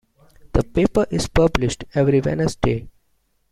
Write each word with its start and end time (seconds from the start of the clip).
The 0.53 0.63
paper 0.63 1.05
is 1.11 1.27
published 1.27 1.83
every 1.93 2.21
Wednesday. 2.21 2.87